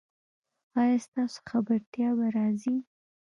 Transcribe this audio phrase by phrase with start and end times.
[0.81, 2.75] ایا ستاسو خبرتیا به راځي؟